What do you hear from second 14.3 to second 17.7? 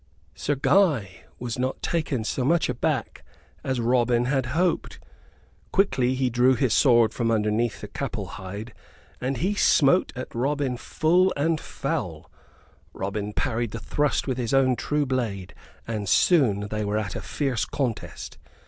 his own true blade, and soon they were at a fierce